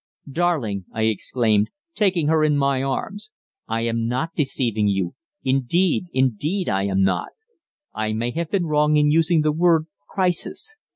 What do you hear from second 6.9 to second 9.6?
not. I may have been wrong in using the